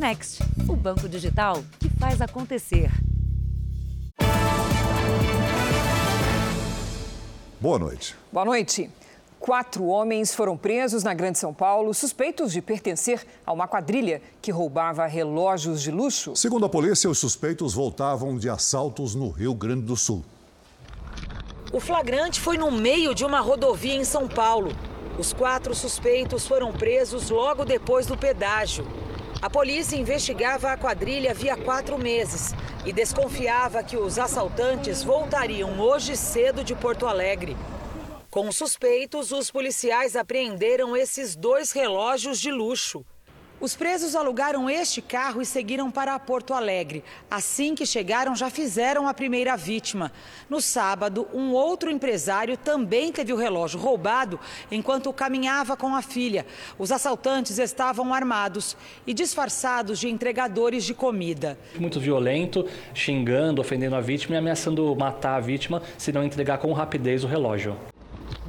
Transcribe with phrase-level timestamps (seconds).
[0.00, 2.90] Next, o banco digital que faz acontecer.
[7.60, 8.16] Boa noite.
[8.32, 8.88] Boa noite.
[9.38, 14.50] Quatro homens foram presos na Grande São Paulo, suspeitos de pertencer a uma quadrilha que
[14.50, 16.34] roubava relógios de luxo.
[16.34, 20.24] Segundo a polícia, os suspeitos voltavam de assaltos no Rio Grande do Sul.
[21.74, 24.72] O flagrante foi no meio de uma rodovia em São Paulo.
[25.18, 28.86] Os quatro suspeitos foram presos logo depois do pedágio.
[29.42, 32.52] A polícia investigava a quadrilha havia quatro meses
[32.84, 37.56] e desconfiava que os assaltantes voltariam hoje cedo de Porto Alegre.
[38.30, 43.02] Com os suspeitos, os policiais apreenderam esses dois relógios de luxo.
[43.60, 47.04] Os presos alugaram este carro e seguiram para Porto Alegre.
[47.30, 50.10] Assim que chegaram, já fizeram a primeira vítima.
[50.48, 56.46] No sábado, um outro empresário também teve o relógio roubado enquanto caminhava com a filha.
[56.78, 61.58] Os assaltantes estavam armados e disfarçados de entregadores de comida.
[61.78, 66.72] Muito violento, xingando, ofendendo a vítima e ameaçando matar a vítima se não entregar com
[66.72, 67.76] rapidez o relógio.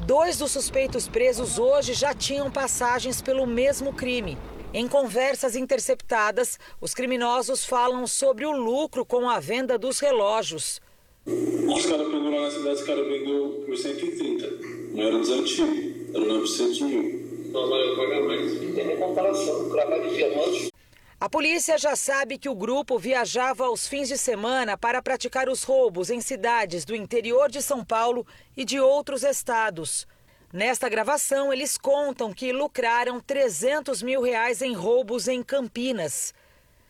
[0.06, 4.38] Dois dos suspeitos presos hoje já tinham passagens pelo mesmo crime.
[4.74, 10.80] Em conversas interceptadas, os criminosos falam sobre o lucro com a venda dos relógios.
[11.26, 14.50] Os caras pegou lá na cidade, os caras vendeu por 130.
[14.94, 17.52] Não era dos antigos, era 900 mil.
[17.52, 18.60] Nós vamos pagar mais.
[18.74, 20.74] Tem comparação, trabalho de diamante.
[21.20, 25.64] A polícia já sabe que o grupo viajava aos fins de semana para praticar os
[25.64, 30.08] roubos em cidades do interior de São Paulo e de outros estados.
[30.54, 36.34] Nesta gravação, eles contam que lucraram 300 mil reais em roubos em Campinas.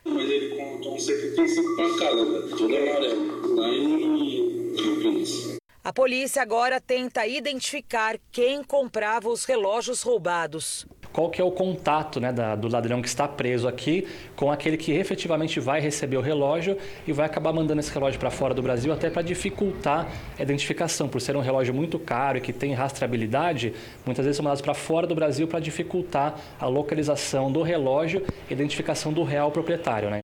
[0.03, 5.59] Mas ele contou 75 pancadas, tudo amarelo, lá em Campinas.
[5.83, 12.19] A polícia agora tenta identificar quem comprava os relógios roubados qual que é o contato
[12.19, 16.21] né, da, do ladrão que está preso aqui com aquele que efetivamente vai receber o
[16.21, 20.41] relógio e vai acabar mandando esse relógio para fora do Brasil até para dificultar a
[20.41, 21.07] identificação.
[21.07, 23.73] Por ser um relógio muito caro e que tem rastreabilidade,
[24.05, 28.53] muitas vezes são mandados para fora do Brasil para dificultar a localização do relógio e
[28.53, 30.09] a identificação do real proprietário.
[30.09, 30.19] Né?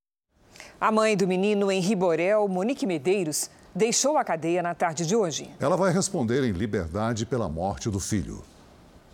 [0.80, 5.50] A mãe do menino em Riborel, Monique Medeiros, deixou a cadeia na tarde de hoje.
[5.60, 8.44] Ela vai responder em liberdade pela morte do filho.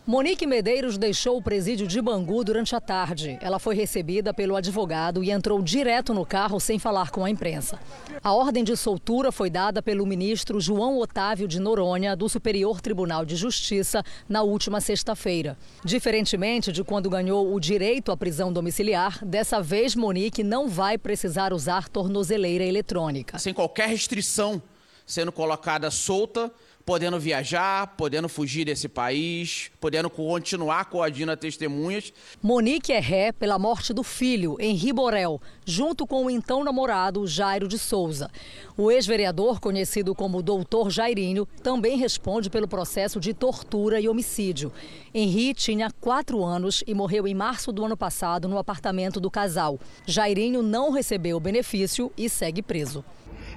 [0.05, 3.37] Monique Medeiros deixou o presídio de Bangu durante a tarde.
[3.41, 7.79] Ela foi recebida pelo advogado e entrou direto no carro sem falar com a imprensa.
[8.21, 13.23] A ordem de soltura foi dada pelo ministro João Otávio de Noronha, do Superior Tribunal
[13.23, 15.57] de Justiça, na última sexta-feira.
[15.85, 21.53] Diferentemente de quando ganhou o direito à prisão domiciliar, dessa vez Monique não vai precisar
[21.53, 23.39] usar tornozeleira eletrônica.
[23.39, 24.61] Sem qualquer restrição
[25.05, 26.51] sendo colocada solta
[26.85, 32.11] podendo viajar, podendo fugir desse país, podendo continuar coagindo testemunhas.
[32.41, 37.67] Monique é ré pela morte do filho, Henri Borel, junto com o então namorado Jairo
[37.67, 38.29] de Souza.
[38.77, 44.71] O ex-vereador, conhecido como Doutor Jairinho, também responde pelo processo de tortura e homicídio.
[45.13, 49.79] Henri tinha quatro anos e morreu em março do ano passado no apartamento do casal.
[50.05, 53.05] Jairinho não recebeu o benefício e segue preso.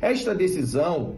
[0.01, 1.17] Esta decisão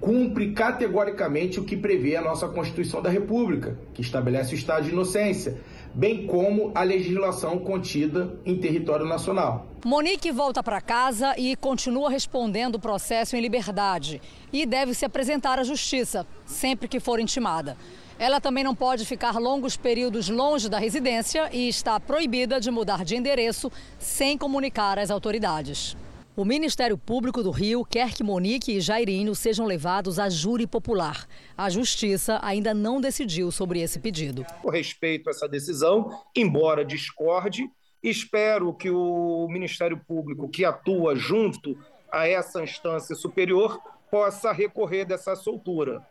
[0.00, 4.90] cumpre categoricamente o que prevê a nossa Constituição da República, que estabelece o estado de
[4.90, 5.60] inocência,
[5.92, 9.66] bem como a legislação contida em território nacional.
[9.84, 14.20] Monique volta para casa e continua respondendo o processo em liberdade
[14.52, 17.76] e deve se apresentar à justiça sempre que for intimada.
[18.18, 23.04] Ela também não pode ficar longos períodos longe da residência e está proibida de mudar
[23.04, 25.96] de endereço sem comunicar às autoridades.
[26.40, 31.26] O Ministério Público do Rio quer que Monique e Jairinho sejam levados a júri popular.
[31.54, 34.46] A Justiça ainda não decidiu sobre esse pedido.
[34.62, 37.68] Com respeito essa decisão, embora discorde,
[38.02, 41.78] espero que o Ministério Público, que atua junto
[42.10, 43.78] a essa instância superior,
[44.10, 46.02] possa recorrer dessa soltura.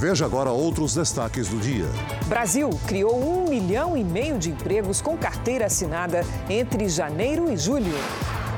[0.00, 1.84] Veja agora outros destaques do dia.
[2.24, 7.92] Brasil criou um milhão e meio de empregos com carteira assinada entre janeiro e julho.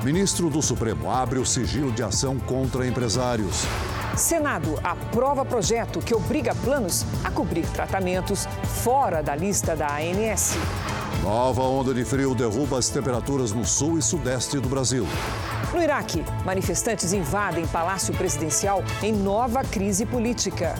[0.04, 3.64] Ministro do Supremo abre o sigilo de ação contra empresários.
[4.16, 8.46] Senado aprova projeto que obriga planos a cobrir tratamentos
[8.84, 10.54] fora da lista da ANS.
[11.24, 15.08] Nova onda de frio derruba as temperaturas no sul e sudeste do Brasil.
[15.74, 20.76] No Iraque, manifestantes invadem palácio presidencial em nova crise política.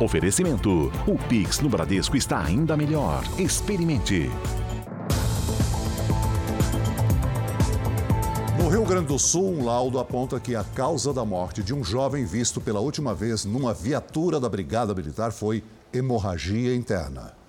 [0.00, 3.22] Oferecimento: o Pix no Bradesco está ainda melhor.
[3.38, 4.30] Experimente.
[8.74, 12.24] Rio Grande do Sul, um laudo aponta que a causa da morte de um jovem
[12.24, 15.62] visto pela última vez numa viatura da Brigada Militar foi
[15.92, 17.43] hemorragia interna.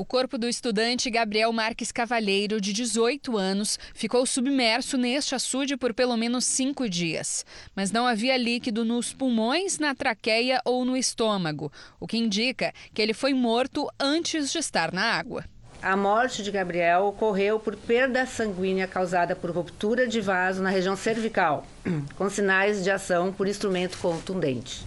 [0.00, 5.92] O corpo do estudante Gabriel Marques Cavalheiro, de 18 anos, ficou submerso neste açude por
[5.92, 7.44] pelo menos cinco dias.
[7.76, 11.70] Mas não havia líquido nos pulmões, na traqueia ou no estômago,
[12.00, 15.44] o que indica que ele foi morto antes de estar na água.
[15.82, 20.96] A morte de Gabriel ocorreu por perda sanguínea causada por ruptura de vaso na região
[20.96, 21.66] cervical,
[22.16, 24.82] com sinais de ação por instrumento contundente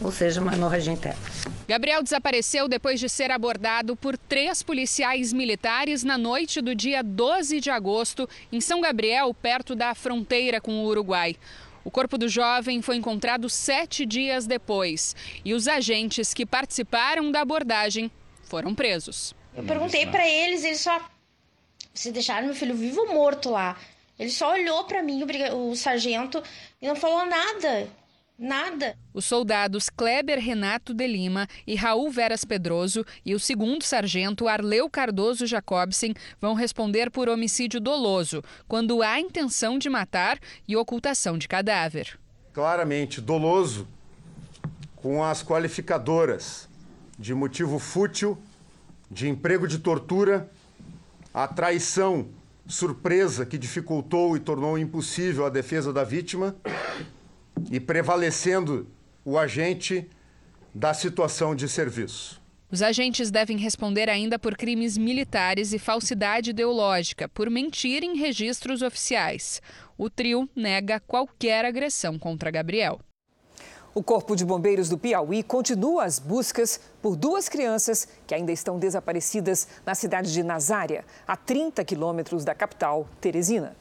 [0.00, 1.20] ou seja, uma hemorragia interna.
[1.68, 7.60] Gabriel desapareceu depois de ser abordado por três policiais militares na noite do dia 12
[7.60, 11.36] de agosto, em São Gabriel, perto da fronteira com o Uruguai.
[11.84, 17.40] O corpo do jovem foi encontrado sete dias depois e os agentes que participaram da
[17.40, 18.10] abordagem
[18.42, 19.34] foram presos.
[19.56, 21.00] Eu perguntei para eles, eles só.
[21.92, 23.76] Vocês deixaram meu filho vivo ou morto lá?
[24.18, 25.24] Ele só olhou para mim,
[25.54, 26.42] o sargento,
[26.80, 27.88] e não falou nada.
[28.42, 28.96] Nada.
[29.12, 34.88] Os soldados Kleber Renato de Lima e Raul Veras Pedroso e o segundo sargento Arleu
[34.88, 41.46] Cardoso Jacobsen vão responder por homicídio doloso, quando há intenção de matar e ocultação de
[41.46, 42.18] cadáver.
[42.54, 43.86] Claramente doloso,
[44.96, 46.66] com as qualificadoras
[47.18, 48.38] de motivo fútil,
[49.10, 50.50] de emprego de tortura,
[51.34, 52.30] a traição
[52.66, 56.56] surpresa que dificultou e tornou impossível a defesa da vítima
[57.70, 58.86] e prevalecendo
[59.24, 60.08] o agente
[60.74, 62.40] da situação de serviço.
[62.72, 68.80] Os agentes devem responder ainda por crimes militares e falsidade ideológica, por mentir em registros
[68.80, 69.60] oficiais.
[69.98, 73.00] O trio nega qualquer agressão contra Gabriel.
[73.92, 78.78] O Corpo de Bombeiros do Piauí continua as buscas por duas crianças que ainda estão
[78.78, 83.76] desaparecidas na cidade de Nazária, a 30 quilômetros da capital, Teresina.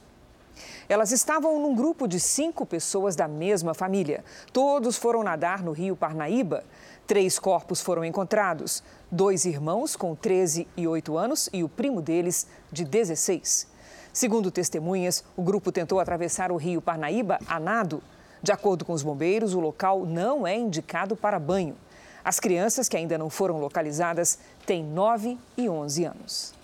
[0.89, 4.25] Elas estavam num grupo de cinco pessoas da mesma família.
[4.51, 6.63] Todos foram nadar no rio Parnaíba.
[7.05, 8.81] Três corpos foram encontrados:
[9.11, 13.67] dois irmãos com 13 e 8 anos e o primo deles, de 16.
[14.11, 18.01] Segundo testemunhas, o grupo tentou atravessar o rio Parnaíba a nado.
[18.41, 21.75] De acordo com os bombeiros, o local não é indicado para banho.
[22.23, 26.58] As crianças que ainda não foram localizadas têm 9 e 11 anos.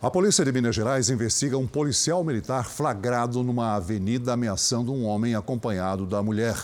[0.00, 5.34] A polícia de Minas Gerais investiga um policial militar flagrado numa avenida ameaçando um homem
[5.34, 6.54] acompanhado da mulher.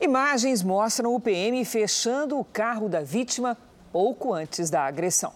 [0.00, 3.58] Imagens mostram o PM fechando o carro da vítima
[3.92, 5.32] pouco antes da agressão.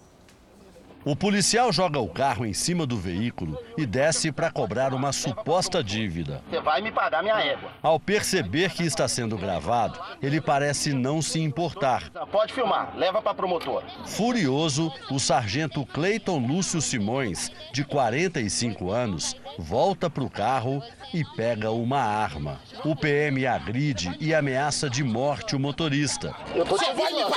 [1.04, 5.82] O policial joga o carro em cima do veículo e desce para cobrar uma suposta
[5.82, 6.40] dívida.
[6.48, 7.72] Você vai me pagar minha égua.
[7.82, 12.08] Ao perceber que está sendo gravado, ele parece não se importar.
[12.30, 13.82] Pode filmar, leva para promotor.
[14.06, 20.80] Furioso, o sargento Cleiton Lúcio Simões, de 45 anos, volta para o carro
[21.12, 22.60] e pega uma arma.
[22.84, 26.32] O PM agride e ameaça de morte o motorista.
[26.54, 27.34] Eu tô te avisando,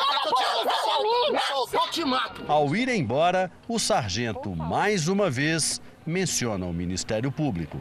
[1.74, 2.44] eu te mato.
[2.48, 7.80] Ao ir embora, o sargento mais uma vez menciona o Ministério Público.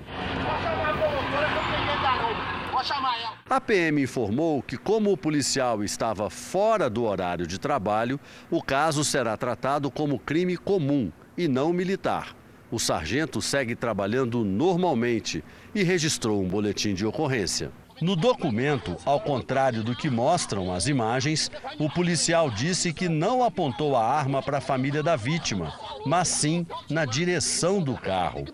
[3.48, 8.18] A PM informou que, como o policial estava fora do horário de trabalho,
[8.50, 12.34] o caso será tratado como crime comum e não militar.
[12.70, 15.44] O sargento segue trabalhando normalmente
[15.74, 17.70] e registrou um boletim de ocorrência.
[18.00, 23.96] No documento, ao contrário do que mostram as imagens, o policial disse que não apontou
[23.96, 25.72] a arma para a família da vítima,
[26.04, 28.44] mas sim na direção do carro.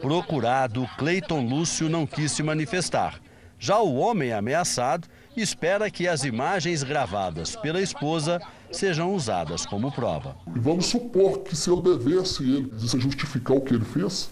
[0.00, 3.20] Procurado, Cleiton Lúcio não quis se manifestar.
[3.58, 10.36] Já o homem ameaçado espera que as imagens gravadas pela esposa sejam usadas como prova.
[10.46, 14.30] Vamos supor que se eu devesse ele de justificar o que ele fez,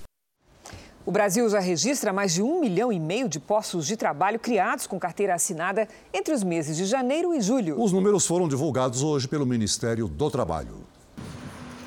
[1.07, 4.89] o Brasil já registra mais de um milhão e meio de postos de trabalho criados
[4.89, 7.81] com carteira assinada entre os meses de janeiro e julho.
[7.81, 10.85] Os números foram divulgados hoje pelo Ministério do Trabalho.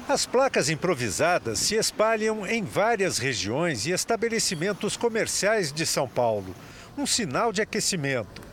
[0.08, 6.56] As placas improvisadas se espalham em várias regiões e estabelecimentos comerciais de São Paulo.
[6.98, 8.49] Um sinal de aquecimento.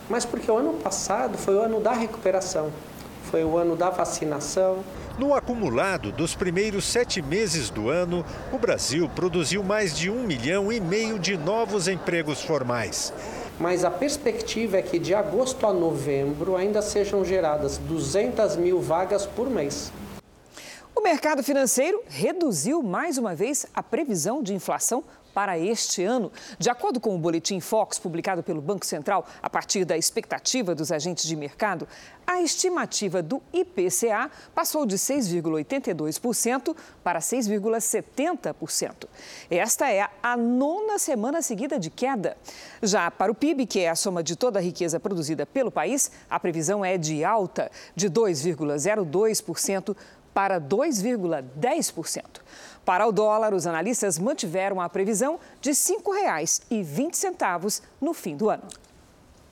[0.09, 2.71] mas porque o ano passado foi o ano da recuperação,
[3.29, 4.81] foi o ano da vacinação,
[5.19, 10.71] no acumulado dos primeiros sete meses do ano, o Brasil produziu mais de um milhão
[10.71, 13.11] e meio de novos empregos formais.
[13.59, 19.25] Mas a perspectiva é que de agosto a novembro ainda sejam geradas 200 mil vagas
[19.25, 19.91] por mês.
[20.95, 26.31] O mercado financeiro reduziu mais uma vez a previsão de inflação para este ano.
[26.57, 30.91] De acordo com o boletim Fox, publicado pelo Banco Central, a partir da expectativa dos
[30.91, 31.87] agentes de mercado,
[32.25, 39.07] a estimativa do IPCA passou de 6,82% para 6,70%.
[39.49, 42.37] Esta é a nona semana seguida de queda.
[42.83, 46.11] Já para o PIB, que é a soma de toda a riqueza produzida pelo país,
[46.29, 49.95] a previsão é de alta, de 2,02%
[50.33, 52.23] para 2,10%.
[52.89, 58.63] Para o dólar, os analistas mantiveram a previsão de R$ 5,20 no fim do ano.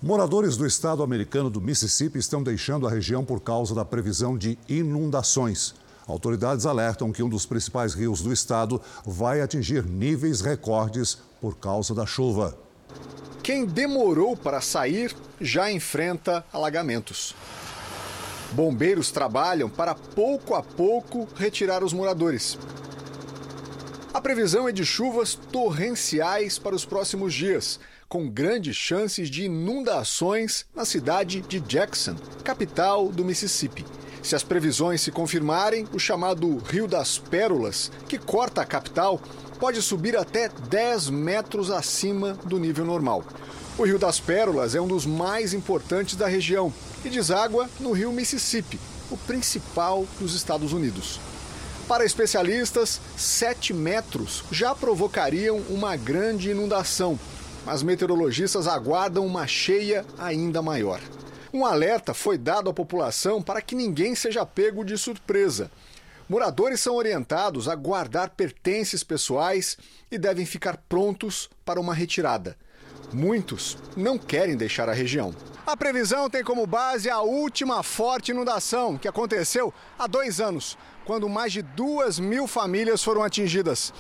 [0.02, 4.58] Moradores do estado americano do Mississippi estão deixando a região por causa da previsão de
[4.68, 5.76] inundações.
[6.08, 11.94] Autoridades alertam que um dos principais rios do estado vai atingir níveis recordes por causa
[11.94, 12.58] da chuva.
[13.44, 17.36] Quem demorou para sair já enfrenta alagamentos.
[18.54, 22.58] Bombeiros trabalham para pouco a pouco retirar os moradores.
[24.18, 30.66] A previsão é de chuvas torrenciais para os próximos dias, com grandes chances de inundações
[30.74, 33.86] na cidade de Jackson, capital do Mississippi.
[34.24, 39.22] Se as previsões se confirmarem, o chamado Rio das Pérolas, que corta a capital,
[39.60, 43.24] pode subir até 10 metros acima do nível normal.
[43.78, 46.74] O Rio das Pérolas é um dos mais importantes da região
[47.06, 48.80] e deságua no Rio Mississippi,
[49.12, 51.20] o principal dos Estados Unidos.
[51.88, 57.18] Para especialistas, 7 metros já provocariam uma grande inundação,
[57.66, 61.00] mas meteorologistas aguardam uma cheia ainda maior.
[61.54, 65.72] Um alerta foi dado à população para que ninguém seja pego de surpresa.
[66.28, 69.78] Moradores são orientados a guardar pertences pessoais
[70.12, 72.58] e devem ficar prontos para uma retirada.
[73.14, 75.34] Muitos não querem deixar a região.
[75.66, 81.30] A previsão tem como base a última forte inundação que aconteceu há dois anos, quando
[81.30, 83.94] mais de duas mil famílias foram atingidas.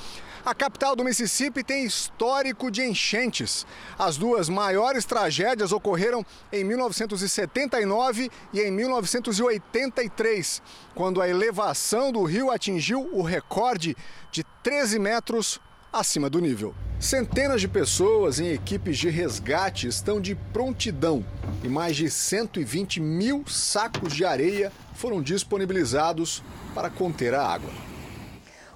[0.46, 3.66] A capital do Mississippi tem histórico de enchentes.
[3.98, 10.62] As duas maiores tragédias ocorreram em 1979 e em 1983,
[10.94, 13.96] quando a elevação do rio atingiu o recorde
[14.32, 15.62] de 13 metros
[16.00, 16.74] acima do nível.
[17.00, 21.24] Centenas de pessoas em equipes de resgate estão de prontidão
[21.64, 27.70] e mais de 120 mil sacos de areia foram disponibilizados para conter a água.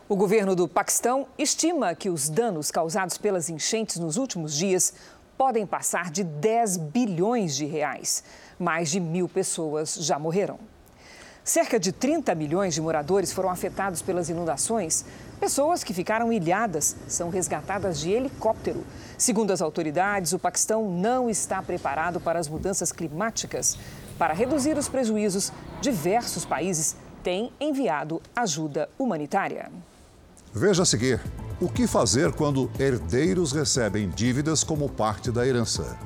[0.07, 4.93] O governo do Paquistão estima que os danos causados pelas enchentes nos últimos dias
[5.37, 8.23] podem passar de 10 bilhões de reais.
[8.59, 10.59] Mais de mil pessoas já morreram.
[11.43, 15.05] Cerca de 30 milhões de moradores foram afetados pelas inundações.
[15.41, 18.85] Pessoas que ficaram ilhadas são resgatadas de helicóptero.
[19.17, 23.75] Segundo as autoridades, o Paquistão não está preparado para as mudanças climáticas.
[24.19, 29.71] Para reduzir os prejuízos, diversos países têm enviado ajuda humanitária.
[30.53, 31.19] Veja a seguir:
[31.59, 35.97] o que fazer quando herdeiros recebem dívidas como parte da herança?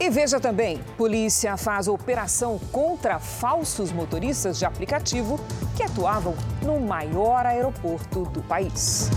[0.00, 5.40] E veja também: polícia faz operação contra falsos motoristas de aplicativo
[5.76, 9.10] que atuavam no maior aeroporto do país.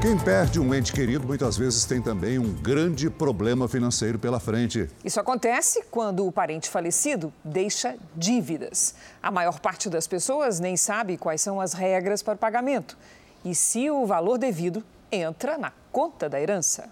[0.00, 4.88] Quem perde um ente querido muitas vezes tem também um grande problema financeiro pela frente.
[5.04, 8.94] Isso acontece quando o parente falecido deixa dívidas.
[9.20, 12.96] A maior parte das pessoas nem sabe quais são as regras para o pagamento
[13.44, 16.88] e se o valor devido entra na conta da herança.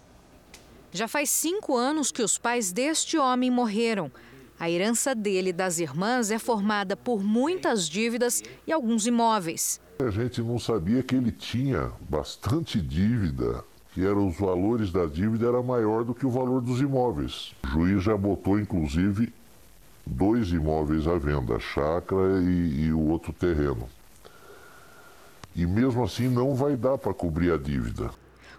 [0.91, 4.11] Já faz cinco anos que os pais deste homem morreram.
[4.59, 9.81] A herança dele e das irmãs é formada por muitas dívidas e alguns imóveis.
[9.99, 15.47] A gente não sabia que ele tinha bastante dívida, que eram os valores da dívida
[15.47, 17.55] era maior do que o valor dos imóveis.
[17.65, 19.33] O juiz já botou, inclusive,
[20.05, 23.89] dois imóveis à venda, a chácara e, e o outro terreno.
[25.55, 28.11] E mesmo assim não vai dar para cobrir a dívida.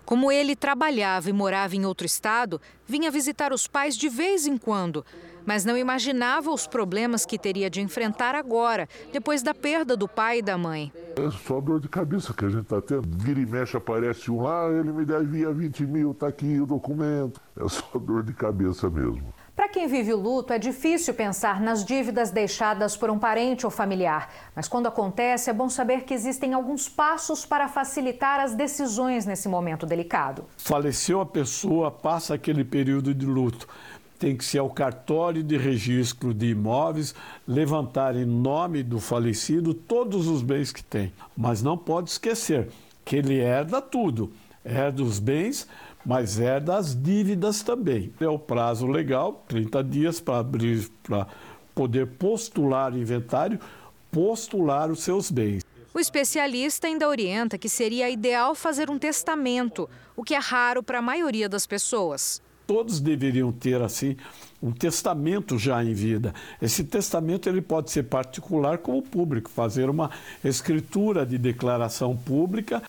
[0.07, 4.57] Como ele trabalhava e morava em outro estado, vinha visitar os pais de vez em
[4.57, 5.05] quando,
[5.45, 10.39] mas não imaginava os problemas que teria de enfrentar agora, depois da perda do pai
[10.39, 10.93] e da mãe.
[11.17, 13.05] É só dor de cabeça que a gente está tendo.
[13.17, 17.41] Vira e mexe, aparece um lá, ele me devia 20 mil, tá aqui o documento.
[17.59, 19.33] É só dor de cabeça mesmo.
[19.57, 23.71] Para quem vive o luto, é difícil pensar nas dívidas deixadas por um parente ou
[23.71, 24.31] familiar.
[24.55, 29.49] Mas quando acontece, é bom saber que existem alguns passos para facilitar as decisões nesse
[29.49, 30.45] momento delicado.
[30.57, 33.67] Faleceu a pessoa, passa aquele período de luto.
[34.19, 37.15] Tem que ser ao cartório de registro de imóveis,
[37.47, 41.11] levantar em nome do falecido todos os bens que tem.
[41.35, 42.69] Mas não pode esquecer
[43.03, 44.31] que ele herda tudo.
[44.63, 45.65] Herda os bens,
[46.07, 48.13] mas é das dívidas também.
[48.17, 51.27] É o prazo legal, 30 dias para abrir, para
[51.75, 53.59] poder postular inventário,
[54.09, 55.65] postular os seus bens.
[55.93, 60.99] O especialista ainda orienta que seria ideal fazer um testamento, o que é raro para
[60.99, 62.41] a maioria das pessoas.
[62.65, 64.15] Todos deveriam ter assim
[64.63, 66.33] um testamento já em vida.
[66.61, 70.09] Esse testamento ele pode ser particular como público, fazer uma
[70.41, 72.81] escritura de declaração pública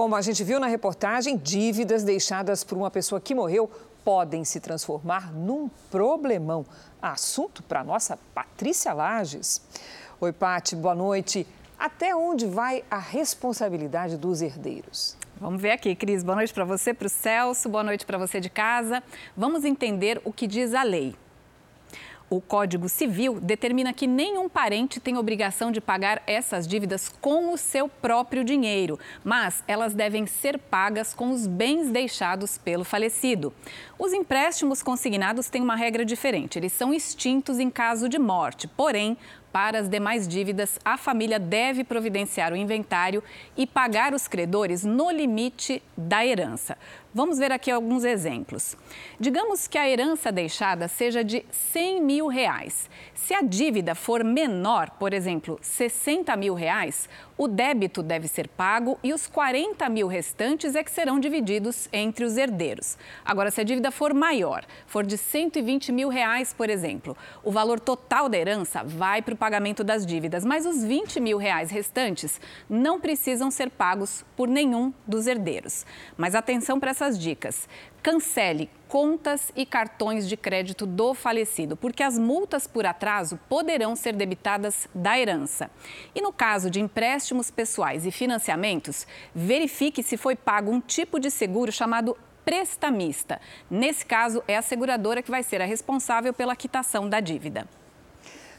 [0.00, 3.70] Como a gente viu na reportagem, dívidas deixadas por uma pessoa que morreu
[4.02, 6.64] podem se transformar num problemão.
[7.02, 9.60] Assunto para nossa Patrícia Lages.
[10.18, 11.46] Oi, Pati, boa noite.
[11.78, 15.18] Até onde vai a responsabilidade dos herdeiros?
[15.38, 16.24] Vamos ver aqui, Cris.
[16.24, 19.02] Boa noite para você, para o Celso, boa noite para você de casa.
[19.36, 21.14] Vamos entender o que diz a lei.
[22.30, 27.58] O Código Civil determina que nenhum parente tem obrigação de pagar essas dívidas com o
[27.58, 33.52] seu próprio dinheiro, mas elas devem ser pagas com os bens deixados pelo falecido.
[33.98, 39.18] Os empréstimos consignados têm uma regra diferente, eles são extintos em caso de morte, porém,
[39.52, 43.22] para as demais dívidas, a família deve providenciar o inventário
[43.56, 46.78] e pagar os credores no limite da herança.
[47.12, 48.76] Vamos ver aqui alguns exemplos.
[49.18, 52.88] Digamos que a herança deixada seja de 100 mil reais.
[53.14, 58.96] Se a dívida for menor, por exemplo, 60 mil reais, o débito deve ser pago
[59.02, 62.96] e os 40 mil restantes é que serão divididos entre os herdeiros.
[63.24, 67.80] Agora, se a dívida for maior, for de 120 mil reais, por exemplo, o valor
[67.80, 72.40] total da herança vai para o pagamento das dívidas, mas os 20 mil reais restantes
[72.68, 75.84] não precisam ser pagos por nenhum dos herdeiros.
[76.16, 77.66] Mas atenção para essas dicas.
[78.02, 84.14] Cancele contas e cartões de crédito do falecido, porque as multas por atraso poderão ser
[84.14, 85.70] debitadas da herança.
[86.14, 91.30] E no caso de empréstimos pessoais e financiamentos, verifique se foi pago um tipo de
[91.30, 93.40] seguro chamado prestamista.
[93.70, 97.66] Nesse caso, é a seguradora que vai ser a responsável pela quitação da dívida.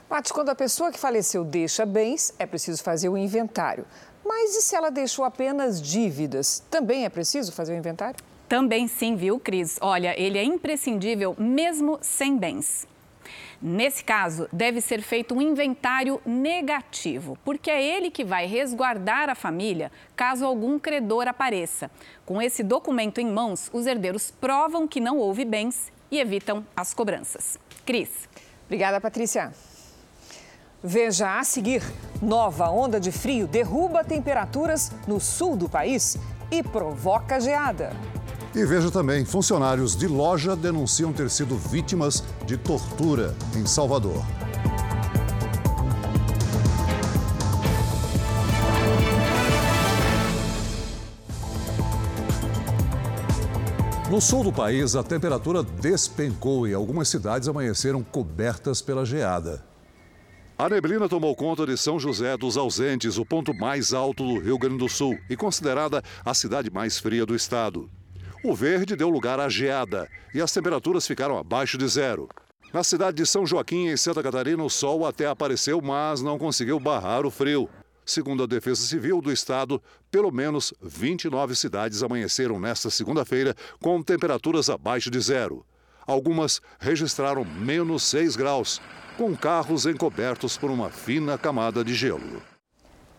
[0.07, 3.85] Paty, quando a pessoa que faleceu deixa bens, é preciso fazer o inventário.
[4.25, 6.63] Mas e se ela deixou apenas dívidas?
[6.69, 8.30] Também é preciso fazer o inventário?
[8.51, 9.77] Também sim, viu, Cris?
[9.79, 12.85] Olha, ele é imprescindível mesmo sem bens.
[13.61, 19.35] Nesse caso, deve ser feito um inventário negativo, porque é ele que vai resguardar a
[19.35, 21.89] família caso algum credor apareça.
[22.25, 26.93] Com esse documento em mãos, os herdeiros provam que não houve bens e evitam as
[26.93, 27.57] cobranças.
[27.85, 28.27] Cris.
[28.65, 29.53] Obrigada, Patrícia.
[30.83, 31.81] Veja a seguir:
[32.21, 36.17] nova onda de frio derruba temperaturas no sul do país
[36.51, 37.95] e provoca geada.
[38.53, 44.23] E veja também: funcionários de loja denunciam ter sido vítimas de tortura em Salvador.
[54.09, 59.63] No sul do país, a temperatura despencou e algumas cidades amanheceram cobertas pela geada.
[60.57, 64.57] A neblina tomou conta de São José dos Ausentes, o ponto mais alto do Rio
[64.57, 67.89] Grande do Sul e considerada a cidade mais fria do estado.
[68.43, 72.27] O verde deu lugar à geada e as temperaturas ficaram abaixo de zero.
[72.73, 76.79] Na cidade de São Joaquim, em Santa Catarina, o sol até apareceu, mas não conseguiu
[76.79, 77.69] barrar o frio.
[78.03, 84.71] Segundo a Defesa Civil do Estado, pelo menos 29 cidades amanheceram nesta segunda-feira com temperaturas
[84.71, 85.63] abaixo de zero.
[86.07, 88.81] Algumas registraram menos 6 graus,
[89.17, 92.41] com carros encobertos por uma fina camada de gelo.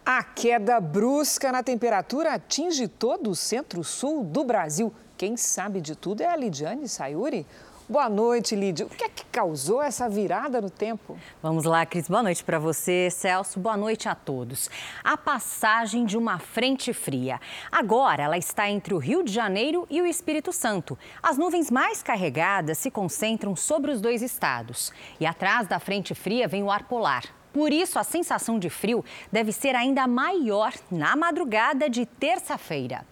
[0.05, 4.93] A queda brusca na temperatura atinge todo o centro-sul do Brasil.
[5.17, 7.47] Quem sabe de tudo é a Lidiane Sayuri.
[7.89, 8.85] Boa noite, Lídia.
[8.85, 11.17] O que é que causou essa virada no tempo?
[11.41, 12.09] Vamos lá, Cris.
[12.09, 13.61] Boa noite para você, Celso.
[13.61, 14.69] Boa noite a todos.
[15.05, 17.41] A passagem de uma frente fria.
[17.71, 20.99] Agora ela está entre o Rio de Janeiro e o Espírito Santo.
[21.23, 24.93] As nuvens mais carregadas se concentram sobre os dois estados.
[25.21, 27.23] E atrás da frente fria vem o ar polar.
[27.53, 33.07] Por isso, a sensação de frio deve ser ainda maior na madrugada de terça-feira.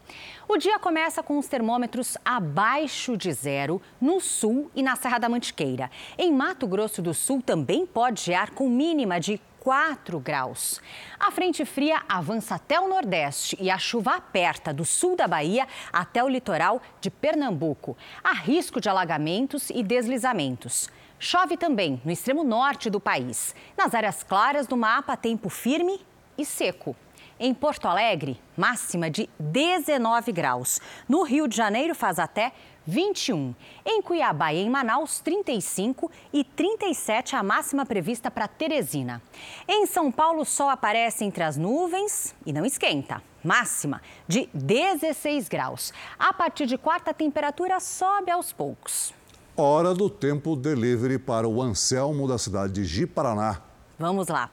[0.48, 5.28] O dia começa com os termômetros abaixo de zero no sul e na Serra da
[5.28, 5.90] Mantiqueira.
[6.18, 10.80] Em Mato Grosso do Sul também pode gear com mínima de 4 graus.
[11.18, 15.68] A frente fria avança até o Nordeste e a chuva aperta do sul da Bahia
[15.92, 17.96] até o litoral de Pernambuco.
[18.24, 20.90] Há risco de alagamentos e deslizamentos.
[21.22, 23.54] Chove também no extremo norte do país.
[23.76, 26.00] Nas áreas claras do mapa, tempo firme
[26.38, 26.96] e seco.
[27.38, 30.80] Em Porto Alegre, máxima de 19 graus.
[31.06, 32.52] No Rio de Janeiro, faz até
[32.86, 33.54] 21.
[33.84, 39.20] Em Cuiabá e em Manaus, 35 e 37 a máxima prevista para Teresina.
[39.68, 43.22] Em São Paulo, o sol aparece entre as nuvens e não esquenta.
[43.44, 45.92] Máxima de 16 graus.
[46.18, 49.19] A partir de quarta, a temperatura sobe aos poucos.
[49.62, 53.60] Hora do tempo delivery para o Anselmo da cidade de Ji-Paraná.
[53.98, 54.48] Vamos lá.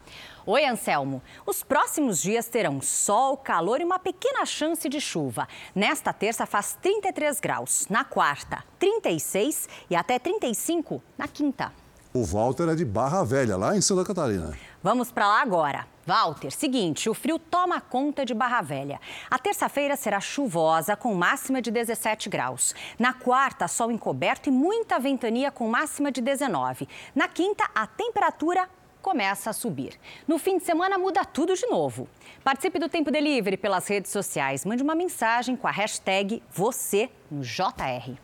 [0.46, 1.22] Oi, Anselmo.
[1.46, 5.48] Os próximos dias terão sol, calor e uma pequena chance de chuva.
[5.74, 11.72] Nesta terça faz 33 graus, na quarta, 36 e até 35 na quinta.
[12.17, 14.58] O Walter é de Barra Velha, lá em Santa Catarina.
[14.82, 15.86] Vamos para lá agora.
[16.03, 18.99] Walter, seguinte, o frio toma conta de Barra Velha.
[19.30, 22.73] A terça-feira será chuvosa, com máxima de 17 graus.
[22.97, 26.89] Na quarta, sol encoberto e muita ventania, com máxima de 19.
[27.13, 28.67] Na quinta, a temperatura
[28.99, 29.93] começa a subir.
[30.27, 32.10] No fim de semana muda tudo de novo.
[32.43, 34.65] Participe do Tempo Delivery pelas redes sociais.
[34.65, 38.17] Mande uma mensagem com a hashtag você no JR.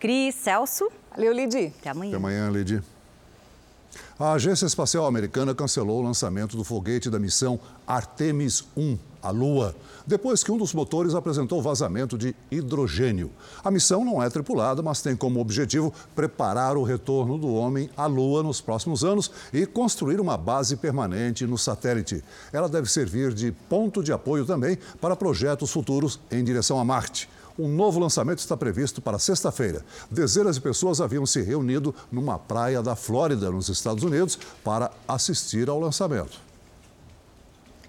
[0.00, 0.90] Cris, Celso.
[1.12, 1.72] Valeu, Lidi.
[1.78, 2.10] Até amanhã.
[2.10, 2.95] Até amanhã, Lidi.
[4.18, 9.76] A Agência Espacial Americana cancelou o lançamento do foguete da missão Artemis 1 à Lua,
[10.06, 13.30] depois que um dos motores apresentou vazamento de hidrogênio.
[13.62, 18.06] A missão não é tripulada, mas tem como objetivo preparar o retorno do homem à
[18.06, 22.24] Lua nos próximos anos e construir uma base permanente no satélite.
[22.54, 27.28] Ela deve servir de ponto de apoio também para projetos futuros em direção a Marte.
[27.58, 29.84] Um novo lançamento está previsto para sexta-feira.
[30.10, 35.68] Dezenas de pessoas haviam se reunido numa praia da Flórida, nos Estados Unidos, para assistir
[35.68, 36.38] ao lançamento.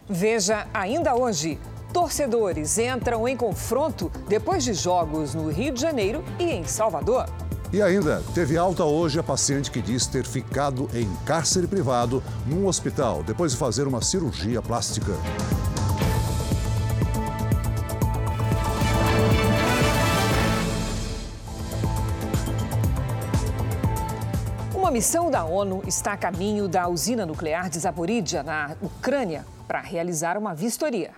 [0.09, 1.59] Veja ainda hoje.
[1.91, 7.25] Torcedores entram em confronto depois de jogos no Rio de Janeiro e em Salvador.
[7.71, 12.65] E ainda, teve alta hoje a paciente que diz ter ficado em cárcere privado num
[12.67, 15.11] hospital depois de fazer uma cirurgia plástica.
[24.87, 29.81] Uma missão da ONU está a caminho da usina nuclear de Zaporizhia, na Ucrânia, para
[29.81, 31.11] realizar uma vistoria.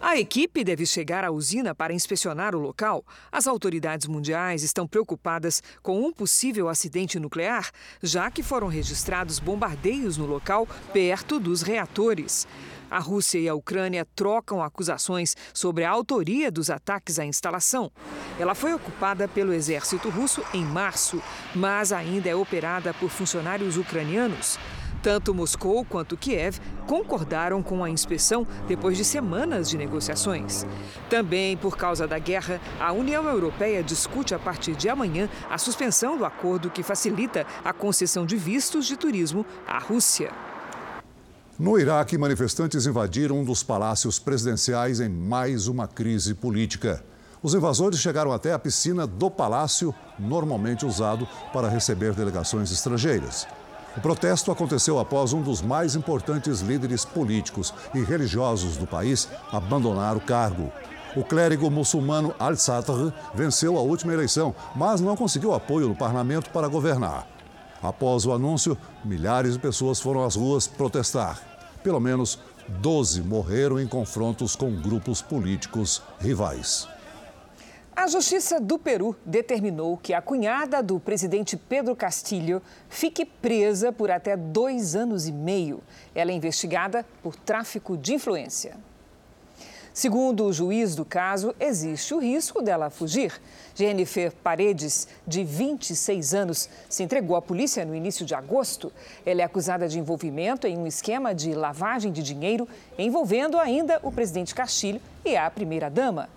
[0.00, 3.04] A equipe deve chegar à usina para inspecionar o local.
[3.30, 7.70] As autoridades mundiais estão preocupadas com um possível acidente nuclear,
[8.02, 12.44] já que foram registrados bombardeios no local perto dos reatores.
[12.90, 17.90] A Rússia e a Ucrânia trocam acusações sobre a autoria dos ataques à instalação.
[18.38, 21.22] Ela foi ocupada pelo exército russo em março,
[21.54, 24.58] mas ainda é operada por funcionários ucranianos.
[25.04, 30.64] Tanto Moscou quanto Kiev concordaram com a inspeção depois de semanas de negociações.
[31.10, 36.16] Também por causa da guerra, a União Europeia discute a partir de amanhã a suspensão
[36.16, 40.32] do acordo que facilita a concessão de vistos de turismo à Rússia.
[41.56, 47.04] No Iraque, manifestantes invadiram um dos palácios presidenciais em mais uma crise política.
[47.40, 53.46] Os invasores chegaram até a piscina do palácio, normalmente usado para receber delegações estrangeiras.
[53.96, 60.16] O protesto aconteceu após um dos mais importantes líderes políticos e religiosos do país abandonar
[60.16, 60.72] o cargo.
[61.14, 66.66] O clérigo muçulmano Al-Sadr venceu a última eleição, mas não conseguiu apoio no parlamento para
[66.66, 67.33] governar.
[67.84, 71.38] Após o anúncio, milhares de pessoas foram às ruas protestar.
[71.82, 76.88] Pelo menos 12 morreram em confrontos com grupos políticos rivais.
[77.94, 84.10] A Justiça do Peru determinou que a cunhada do presidente Pedro Castilho fique presa por
[84.10, 85.82] até dois anos e meio.
[86.14, 88.78] Ela é investigada por tráfico de influência.
[89.94, 93.32] Segundo o juiz do caso, existe o risco dela fugir.
[93.76, 98.92] Jennifer Paredes, de 26 anos, se entregou à polícia no início de agosto.
[99.24, 102.66] Ela é acusada de envolvimento em um esquema de lavagem de dinheiro
[102.98, 106.28] envolvendo ainda o presidente Castilho e a primeira-dama.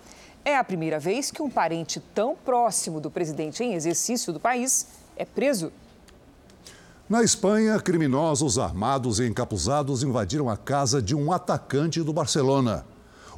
[0.44, 4.86] É a primeira vez que um parente tão próximo do presidente em exercício do país
[5.16, 5.72] é preso.
[7.08, 12.86] Na Espanha, criminosos armados e encapuzados invadiram a casa de um atacante do Barcelona.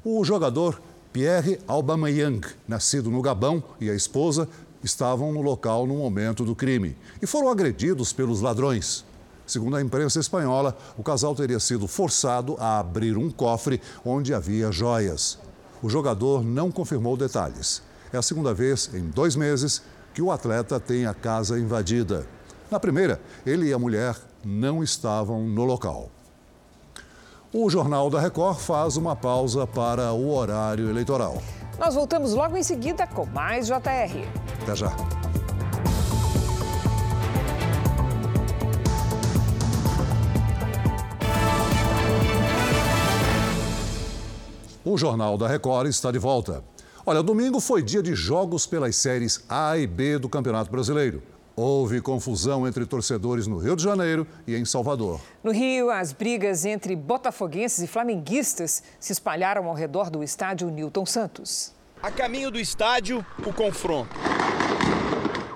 [0.02, 0.80] O jogador
[1.12, 4.48] Pierre Aubameyang, nascido no Gabão, e a esposa
[4.82, 9.04] estavam no local no momento do crime e foram agredidos pelos ladrões.
[9.46, 14.72] Segundo a imprensa espanhola, o casal teria sido forçado a abrir um cofre onde havia
[14.72, 15.38] joias.
[15.82, 17.82] O jogador não confirmou detalhes.
[18.10, 19.82] É a segunda vez em dois meses
[20.14, 22.26] que o atleta tem a casa invadida.
[22.70, 26.10] Na primeira, ele e a mulher não estavam no local.
[27.52, 31.42] O Jornal da Record faz uma pausa para o horário eleitoral.
[31.80, 34.24] Nós voltamos logo em seguida com mais JR.
[34.62, 34.94] Até já.
[44.84, 46.62] O Jornal da Record está de volta.
[47.04, 51.20] Olha, domingo foi dia de jogos pelas séries A e B do Campeonato Brasileiro.
[51.56, 55.20] Houve confusão entre torcedores no Rio de Janeiro e em Salvador.
[55.42, 61.04] No Rio, as brigas entre botafoguenses e flamenguistas se espalharam ao redor do estádio Newton
[61.04, 61.72] Santos.
[62.02, 64.14] A caminho do estádio, o confronto.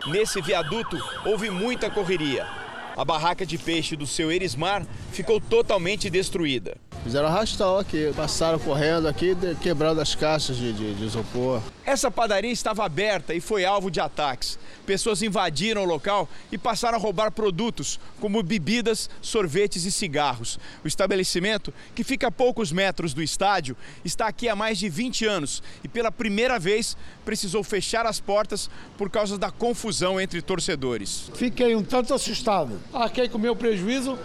[0.06, 2.63] Nesse viaduto, houve muita correria.
[2.96, 6.76] A barraca de peixe do seu Erismar ficou totalmente destruída.
[7.02, 11.60] Fizeram arrastão aqui, passaram correndo aqui, quebrando as caixas de, de, de, isopor.
[11.84, 14.58] Essa padaria estava aberta e foi alvo de ataques.
[14.86, 20.58] Pessoas invadiram o local e passaram a roubar produtos, como bebidas, sorvetes e cigarros.
[20.82, 25.26] O estabelecimento, que fica a poucos metros do estádio, está aqui há mais de 20
[25.26, 31.30] anos e pela primeira vez precisou fechar as portas por causa da confusão entre torcedores.
[31.34, 32.80] Fiquei um tanto assustado.
[32.92, 34.18] Arquei com o meu prejuízo,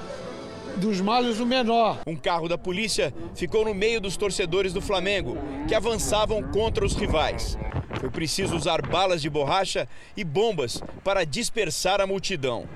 [0.77, 1.99] dos males o menor.
[2.05, 6.95] Um carro da polícia ficou no meio dos torcedores do Flamengo, que avançavam contra os
[6.95, 7.57] rivais.
[7.99, 12.67] Foi preciso usar balas de borracha e bombas para dispersar a multidão.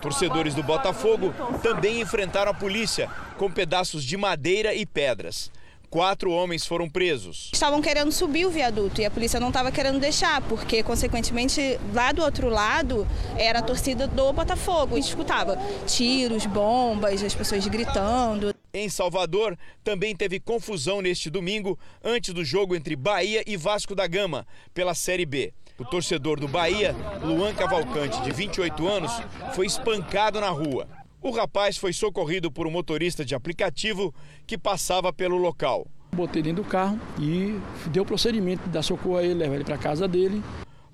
[0.00, 5.50] Torcedores do Botafogo também enfrentaram a polícia com pedaços de madeira e pedras
[5.94, 7.50] quatro homens foram presos.
[7.52, 12.10] Estavam querendo subir o viaduto e a polícia não estava querendo deixar, porque, consequentemente, lá
[12.10, 13.06] do outro lado
[13.38, 14.96] era a torcida do Botafogo.
[14.96, 18.52] E escutava tiros, bombas, as pessoas gritando.
[18.72, 24.08] Em Salvador, também teve confusão neste domingo, antes do jogo entre Bahia e Vasco da
[24.08, 25.54] Gama, pela Série B.
[25.78, 29.12] O torcedor do Bahia, Luan Cavalcante, de 28 anos,
[29.54, 30.88] foi espancado na rua.
[31.26, 34.14] O rapaz foi socorrido por um motorista de aplicativo
[34.46, 35.86] que passava pelo local.
[36.14, 39.64] Botei dentro do carro e deu o procedimento de dar socorro a ele, levar ele
[39.64, 40.44] para casa dele.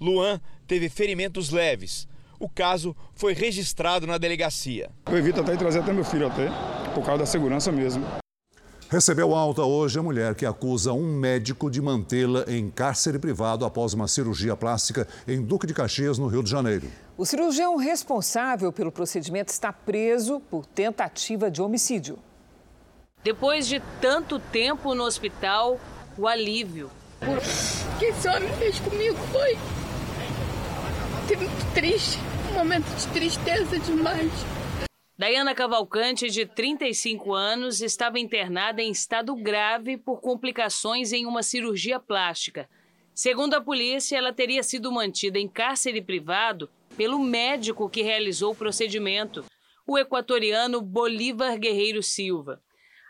[0.01, 2.07] Luan teve ferimentos leves.
[2.39, 4.91] O caso foi registrado na delegacia.
[5.11, 6.47] Eu evito até trazer até meu filho até,
[6.95, 8.07] por causa da segurança mesmo.
[8.91, 13.95] Recebeu alta hoje a mulher que acusa um médico de mantê-la em cárcere privado após
[13.95, 16.89] uma cirurgia plástica em Duque de Caxias, no Rio de Janeiro.
[17.17, 22.19] O cirurgião responsável pelo procedimento está preso por tentativa de homicídio.
[23.23, 25.79] Depois de tanto tempo no hospital,
[26.19, 26.91] o alívio.
[27.23, 29.57] O que esse homem fez comigo foi
[31.37, 32.19] muito triste,
[32.51, 34.33] um momento de tristeza demais.
[35.21, 42.01] Dayana Cavalcante, de 35 anos, estava internada em estado grave por complicações em uma cirurgia
[42.01, 42.67] plástica.
[43.15, 48.57] Segundo a polícia, ela teria sido mantida em cárcere privado pelo médico que realizou o
[48.57, 49.45] procedimento,
[49.87, 52.59] o equatoriano Bolívar Guerreiro Silva.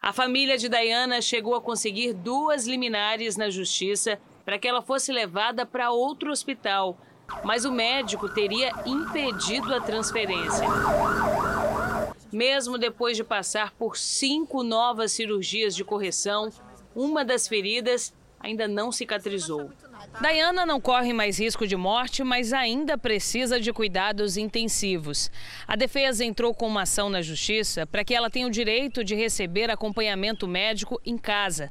[0.03, 5.13] A família de Dayana chegou a conseguir duas liminares na justiça para que ela fosse
[5.13, 6.99] levada para outro hospital,
[7.45, 10.67] mas o médico teria impedido a transferência.
[12.33, 16.51] Mesmo depois de passar por cinco novas cirurgias de correção,
[16.95, 19.71] uma das feridas ainda não cicatrizou.
[20.21, 25.31] Diana não corre mais risco de morte, mas ainda precisa de cuidados intensivos.
[25.69, 29.15] A defesa entrou com uma ação na justiça para que ela tenha o direito de
[29.15, 31.71] receber acompanhamento médico em casa.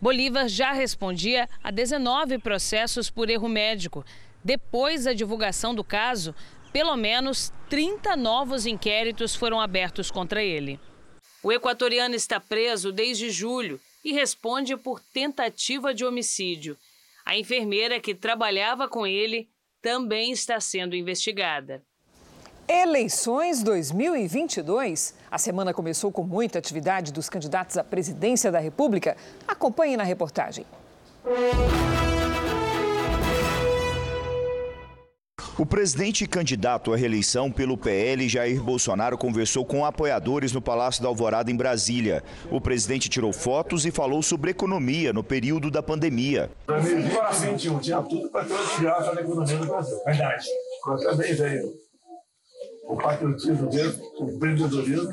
[0.00, 4.04] Bolívar já respondia a 19 processos por erro médico.
[4.44, 6.34] Depois da divulgação do caso,
[6.72, 10.78] pelo menos 30 novos inquéritos foram abertos contra ele.
[11.42, 16.76] O equatoriano está preso desde julho e responde por tentativa de homicídio.
[17.24, 19.48] A enfermeira que trabalhava com ele
[19.80, 21.82] também está sendo investigada.
[22.68, 25.14] Eleições 2022.
[25.30, 29.16] A semana começou com muita atividade dos candidatos à presidência da República.
[29.48, 30.64] Acompanhe na reportagem.
[35.60, 41.08] O presidente candidato à reeleição pelo PL, Jair Bolsonaro, conversou com apoiadores no Palácio da
[41.10, 42.24] Alvorada, em Brasília.
[42.50, 46.50] O presidente tirou fotos e falou sobre economia no período da pandemia.
[46.66, 50.02] 2021 tinha tudo para ter uma economia do Brasil.
[50.02, 50.46] Verdade.
[51.02, 51.74] Também veio
[52.84, 55.12] o patriotismo dele, o empreendedorismo,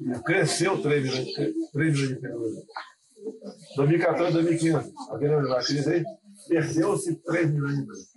[0.00, 2.52] e cresceu 3 milhões, 3 milhões de pessoas.
[3.76, 6.04] 2014, 2015, alguém lembra da crise aí?
[6.48, 8.12] Perdeu-se 3 milhões de pessoas.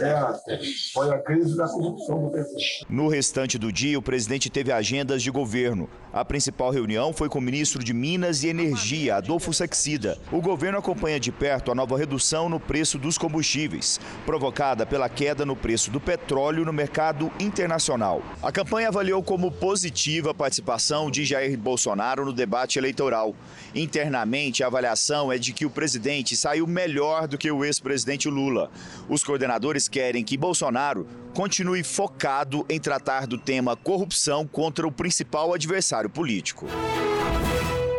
[0.00, 0.60] É,
[0.92, 2.86] foi a crise da corrupção do PT.
[2.88, 5.88] No restante do dia, o presidente teve agendas de governo.
[6.12, 10.18] A principal reunião foi com o ministro de Minas e Energia, Adolfo Saxida.
[10.32, 15.44] O governo acompanha de perto a nova redução no preço dos combustíveis, provocada pela queda
[15.44, 18.22] no preço do petróleo no mercado internacional.
[18.42, 23.34] A campanha avaliou como positiva a participação de Jair Bolsonaro no debate eleitoral.
[23.74, 28.70] Internamente, a avaliação é de que o presidente saiu melhor do que o ex-presidente Lula.
[29.08, 35.52] Os coordenadores querem que Bolsonaro continue focado em tratar do tema corrupção contra o principal
[35.52, 36.66] adversário político.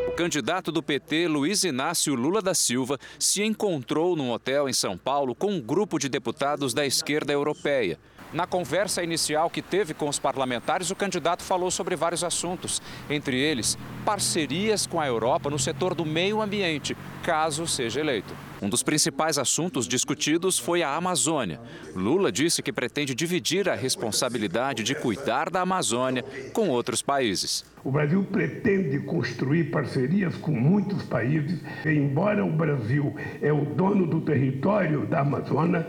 [0.07, 4.97] O candidato do PT, Luiz Inácio Lula da Silva, se encontrou num hotel em São
[4.97, 7.97] Paulo com um grupo de deputados da esquerda europeia.
[8.31, 13.39] Na conversa inicial que teve com os parlamentares, o candidato falou sobre vários assuntos, entre
[13.39, 18.33] eles parcerias com a Europa no setor do meio ambiente, caso seja eleito.
[18.61, 21.61] Um dos principais assuntos discutidos foi a Amazônia.
[21.95, 27.63] Lula disse que pretende dividir a responsabilidade de cuidar da Amazônia com outros países.
[27.83, 31.61] O Brasil pretende construir parcerias com muitos países.
[31.85, 35.87] Embora o Brasil é o dono do território da Amazônia,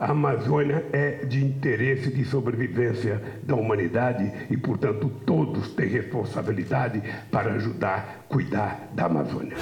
[0.00, 7.52] a Amazônia é de interesse de sobrevivência da humanidade e, portanto, todos têm responsabilidade para
[7.52, 9.58] ajudar a cuidar da Amazônia.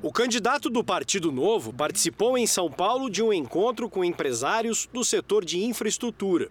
[0.00, 5.04] O candidato do Partido Novo participou em São Paulo de um encontro com empresários do
[5.04, 6.48] setor de infraestrutura.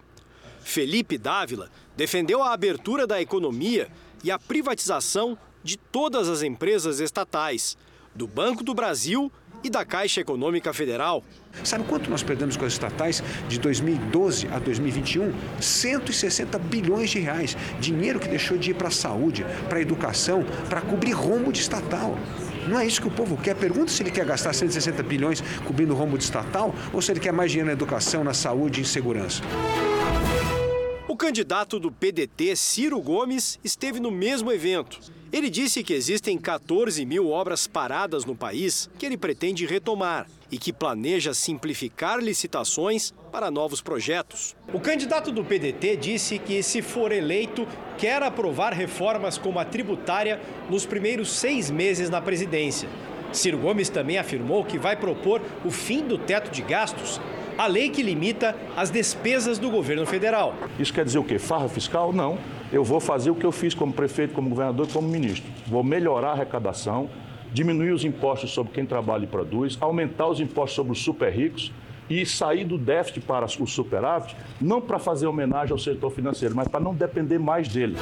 [0.60, 3.88] Felipe Dávila defendeu a abertura da economia
[4.22, 7.78] e a privatização de todas as empresas estatais,
[8.14, 11.22] do Banco do Brasil e da Caixa Econômica Federal.
[11.64, 15.32] Sabe quanto nós perdemos com as estatais de 2012 a 2021?
[15.60, 17.56] 160 bilhões de reais.
[17.80, 21.60] Dinheiro que deixou de ir para a saúde, para a educação, para cobrir rombo de
[21.60, 22.16] estatal.
[22.68, 23.54] Não é isso que o povo quer.
[23.54, 27.32] Pergunta se ele quer gastar 160 bilhões cobrindo rombo de estatal ou se ele quer
[27.32, 29.42] mais dinheiro na educação, na saúde e em segurança.
[31.10, 35.00] O candidato do PDT, Ciro Gomes, esteve no mesmo evento.
[35.32, 40.56] Ele disse que existem 14 mil obras paradas no país que ele pretende retomar e
[40.56, 44.54] que planeja simplificar licitações para novos projetos.
[44.72, 47.66] O candidato do PDT disse que, se for eleito,
[47.98, 52.88] quer aprovar reformas como a tributária nos primeiros seis meses na presidência.
[53.32, 57.20] Ciro Gomes também afirmou que vai propor o fim do teto de gastos
[57.60, 60.54] a lei que limita as despesas do governo federal.
[60.78, 61.38] Isso quer dizer o quê?
[61.38, 62.10] Farra fiscal?
[62.10, 62.38] Não.
[62.72, 65.50] Eu vou fazer o que eu fiz como prefeito, como governador e como ministro.
[65.66, 67.10] Vou melhorar a arrecadação,
[67.52, 71.70] diminuir os impostos sobre quem trabalha e produz, aumentar os impostos sobre os super ricos
[72.08, 76.66] e sair do déficit para o superávit, não para fazer homenagem ao setor financeiro, mas
[76.66, 77.96] para não depender mais dele.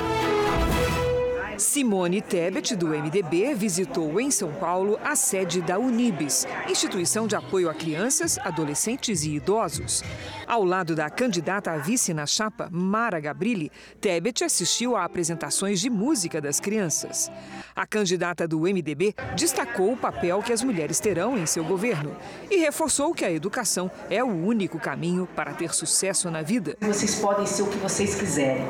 [1.58, 7.68] Simone Tebet, do MDB, visitou em São Paulo a sede da Unibis, instituição de apoio
[7.68, 10.04] a crianças, adolescentes e idosos.
[10.46, 15.90] Ao lado da candidata a vice na chapa, Mara Gabrilli, Tebet assistiu a apresentações de
[15.90, 17.30] música das crianças.
[17.74, 22.16] A candidata do MDB destacou o papel que as mulheres terão em seu governo
[22.48, 26.76] e reforçou que a educação é o único caminho para ter sucesso na vida.
[26.80, 28.64] Vocês podem ser o que vocês quiserem.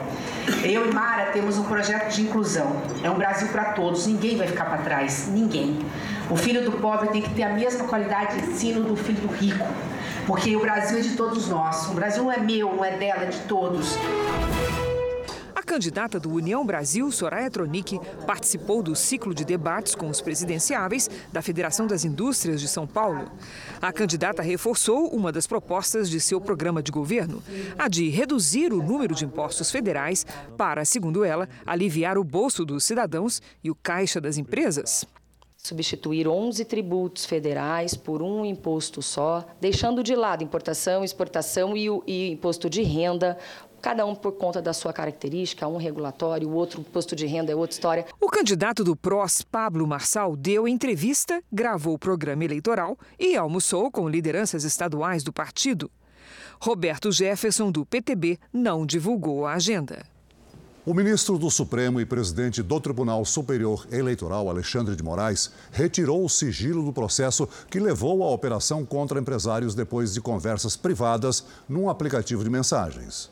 [0.65, 2.78] Eu e Mara temos um projeto de inclusão.
[3.03, 5.79] É um Brasil para todos, ninguém vai ficar para trás, ninguém.
[6.31, 9.29] O filho do pobre tem que ter a mesma qualidade de ensino do filho do
[9.29, 9.67] rico,
[10.27, 11.89] porque o Brasil é de todos nós.
[11.89, 13.97] O Brasil não é meu, não é dela, é de todos.
[15.59, 21.11] A candidata do União Brasil, Soraya Tronic, participou do ciclo de debates com os presidenciáveis
[21.33, 23.29] da Federação das Indústrias de São Paulo.
[23.83, 27.43] A candidata reforçou uma das propostas de seu programa de governo,
[27.77, 30.25] a de reduzir o número de impostos federais
[30.57, 35.05] para, segundo ela, aliviar o bolso dos cidadãos e o caixa das empresas
[35.61, 42.03] substituir 11 tributos federais por um imposto só, deixando de lado importação, exportação e o
[42.07, 43.37] e imposto de renda,
[43.81, 47.57] cada um por conta da sua característica, um regulatório, o outro posto de renda é
[47.57, 48.07] outra história.
[48.21, 54.09] O candidato do PROS, Pablo Marçal, deu entrevista, gravou o programa eleitoral e almoçou com
[54.09, 55.91] lideranças estaduais do partido.
[56.61, 60.05] Roberto Jefferson, do PTB, não divulgou a agenda.
[60.85, 66.31] O ministro do Supremo e presidente do Tribunal Superior Eleitoral, Alexandre de Moraes, retirou o
[66.31, 72.43] sigilo do processo que levou à operação contra empresários depois de conversas privadas num aplicativo
[72.43, 73.31] de mensagens.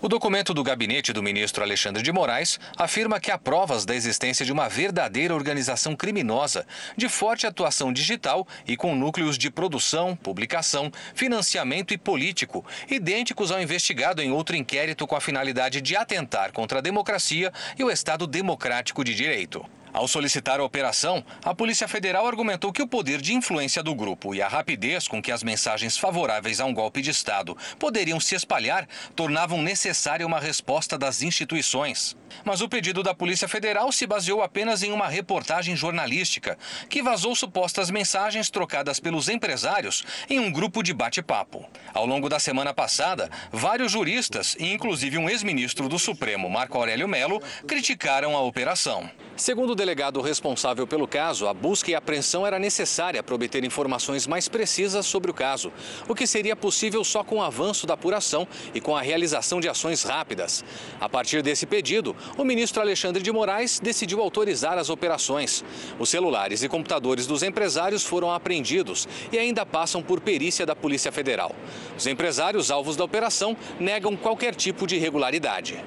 [0.00, 4.44] O documento do gabinete do ministro Alexandre de Moraes afirma que há provas da existência
[4.44, 6.66] de uma verdadeira organização criminosa,
[6.96, 13.60] de forte atuação digital e com núcleos de produção, publicação, financiamento e político, idênticos ao
[13.60, 18.26] investigado em outro inquérito com a finalidade de atentar contra a democracia e o Estado
[18.26, 19.64] democrático de direito.
[19.92, 24.34] Ao solicitar a operação, a Polícia Federal argumentou que o poder de influência do grupo
[24.34, 28.34] e a rapidez com que as mensagens favoráveis a um golpe de Estado poderiam se
[28.34, 32.16] espalhar tornavam necessária uma resposta das instituições.
[32.42, 36.56] Mas o pedido da Polícia Federal se baseou apenas em uma reportagem jornalística
[36.88, 41.66] que vazou supostas mensagens trocadas pelos empresários em um grupo de bate-papo.
[41.92, 47.06] Ao longo da semana passada, vários juristas, e inclusive um ex-ministro do Supremo, Marco Aurélio
[47.06, 49.10] Melo, criticaram a operação.
[49.36, 54.48] Segundo delegado responsável pelo caso, a busca e apreensão era necessária para obter informações mais
[54.48, 55.72] precisas sobre o caso,
[56.08, 59.68] o que seria possível só com o avanço da apuração e com a realização de
[59.68, 60.64] ações rápidas.
[61.00, 65.64] A partir desse pedido, o ministro Alexandre de Moraes decidiu autorizar as operações.
[65.98, 71.10] Os celulares e computadores dos empresários foram apreendidos e ainda passam por perícia da Polícia
[71.10, 71.52] Federal.
[71.98, 75.82] Os empresários alvos da operação negam qualquer tipo de irregularidade.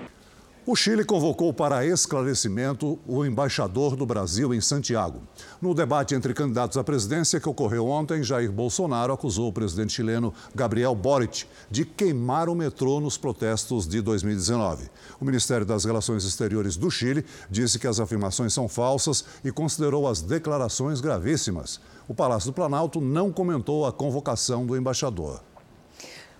[0.68, 5.22] O Chile convocou para esclarecimento o embaixador do Brasil em Santiago.
[5.61, 10.34] No debate entre candidatos à presidência que ocorreu ontem, Jair Bolsonaro acusou o presidente chileno
[10.55, 14.89] Gabriel Boric de queimar o metrô nos protestos de 2019.
[15.22, 20.07] O Ministério das Relações Exteriores do Chile disse que as afirmações são falsas e considerou
[20.07, 21.80] as declarações gravíssimas.
[22.07, 25.43] O Palácio do Planalto não comentou a convocação do embaixador.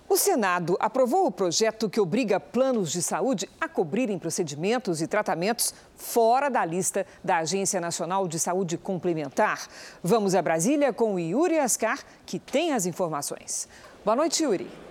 [0.08, 5.74] O Senado aprovou o projeto que obriga planos de saúde a cobrirem procedimentos e tratamentos
[5.96, 9.66] fora da lista da Agência Nacional de Saúde Complementar.
[10.02, 13.68] Vamos a Brasília com o Yuri Ascar, que tem as informações.
[14.04, 14.85] Boa noite, Yuri.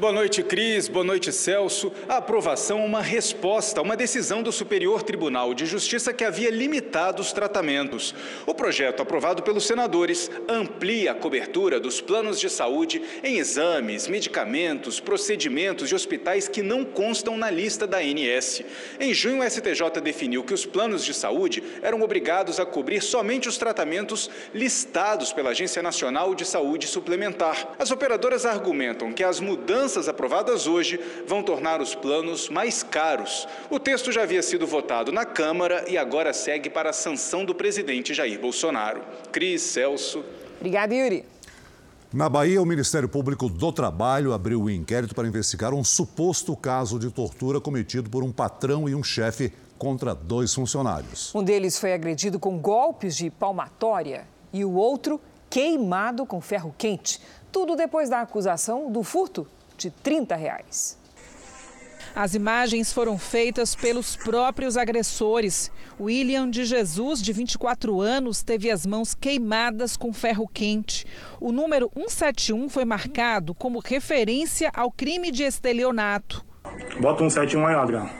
[0.00, 0.88] Boa noite, Cris.
[0.88, 1.92] Boa noite, Celso.
[2.08, 6.48] A aprovação é uma resposta a uma decisão do Superior Tribunal de Justiça que havia
[6.48, 8.14] limitado os tratamentos.
[8.46, 14.98] O projeto aprovado pelos senadores amplia a cobertura dos planos de saúde em exames, medicamentos,
[15.00, 18.62] procedimentos de hospitais que não constam na lista da ANS.
[18.98, 23.50] Em junho, o STJ definiu que os planos de saúde eram obrigados a cobrir somente
[23.50, 27.74] os tratamentos listados pela Agência Nacional de Saúde Suplementar.
[27.78, 33.48] As operadoras argumentam que as mudanças mudanças aprovadas hoje vão tornar os planos mais caros.
[33.68, 37.56] O texto já havia sido votado na Câmara e agora segue para a sanção do
[37.56, 39.02] presidente Jair Bolsonaro.
[39.32, 40.24] Cris, Celso.
[40.58, 41.24] Obrigada, Yuri.
[42.12, 46.96] Na Bahia, o Ministério Público do Trabalho abriu um inquérito para investigar um suposto caso
[46.96, 51.34] de tortura cometido por um patrão e um chefe contra dois funcionários.
[51.34, 57.20] Um deles foi agredido com golpes de palmatória e o outro queimado com ferro quente.
[57.50, 59.46] Tudo depois da acusação do furto
[59.80, 60.98] de 30 reais.
[62.14, 65.70] As imagens foram feitas pelos próprios agressores.
[65.98, 71.06] William de Jesus, de 24 anos, teve as mãos queimadas com ferro quente.
[71.40, 76.44] O número 171 foi marcado como referência ao crime de estelionato.
[77.00, 78.10] Bota 171 aí, Adriano.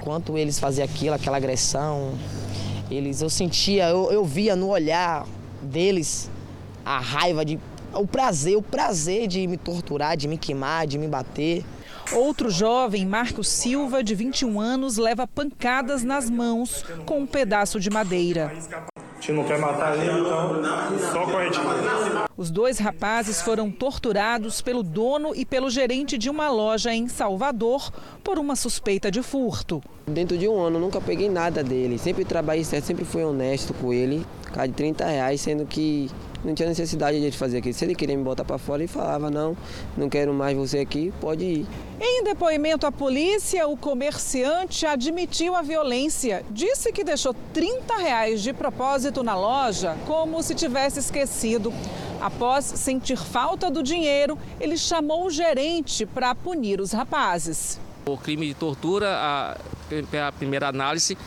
[0.00, 2.14] Enquanto eles faziam aquilo, aquela agressão,
[2.90, 5.24] eles, eu sentia, eu, eu via no olhar
[5.62, 6.30] deles
[6.84, 7.58] a raiva de
[7.96, 11.64] o prazer, o prazer de me torturar, de me queimar, de me bater.
[12.12, 17.90] Outro jovem, Marcos Silva, de 21 anos, leva pancadas nas mãos com um pedaço de
[17.90, 18.52] madeira.
[18.72, 20.62] A gente não quer matar ele, então
[21.12, 21.58] só corrente.
[22.36, 27.90] Os dois rapazes foram torturados pelo dono e pelo gerente de uma loja em Salvador
[28.22, 29.82] por uma suspeita de furto.
[30.06, 31.98] Dentro de um ano, nunca peguei nada dele.
[31.98, 34.24] Sempre trabalhei certo, sempre fui honesto com ele.
[34.52, 36.08] Cada de 30 reais, sendo que
[36.44, 37.74] não tinha necessidade de fazer aquilo.
[37.74, 39.56] Se ele queria me botar para fora, ele falava: não,
[39.96, 41.66] não quero mais você aqui, pode ir.
[42.00, 46.44] Em depoimento à polícia, o comerciante admitiu a violência.
[46.50, 51.72] Disse que deixou 30 reais de propósito na loja, como se tivesse esquecido.
[52.20, 57.78] Após sentir falta do dinheiro, ele chamou o gerente para punir os rapazes.
[58.06, 59.56] O crime de tortura, a,
[60.28, 61.18] a primeira análise,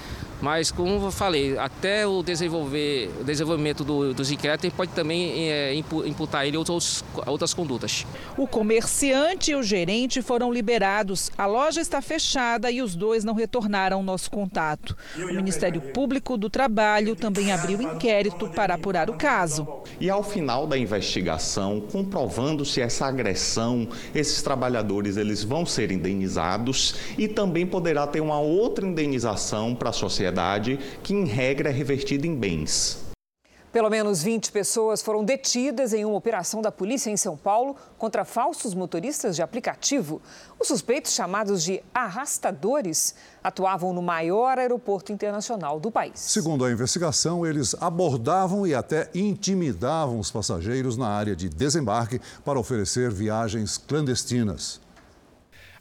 [0.41, 5.73] Mas, como eu falei, até o, desenvolver, o desenvolvimento do, dos inquéritos pode também é,
[5.73, 8.05] imputar ele outros, outras condutas.
[8.37, 11.29] O comerciante e o gerente foram liberados.
[11.37, 14.95] A loja está fechada e os dois não retornaram ao nosso contato.
[15.17, 19.67] O Ministério Público do Trabalho também abriu inquérito para apurar o caso.
[19.99, 27.27] E ao final da investigação, comprovando-se essa agressão, esses trabalhadores eles vão ser indenizados e
[27.27, 30.28] também poderá ter uma outra indenização para a sociedade
[31.03, 33.09] que em regra é revertida em bens.
[33.71, 38.25] Pelo menos 20 pessoas foram detidas em uma operação da polícia em São Paulo contra
[38.25, 40.19] falsos motoristas de aplicativo.
[40.59, 43.13] Os suspeitos, chamados de arrastadores,
[43.43, 46.19] atuavam no maior aeroporto internacional do país.
[46.19, 52.59] Segundo a investigação, eles abordavam e até intimidavam os passageiros na área de desembarque para
[52.59, 54.81] oferecer viagens clandestinas.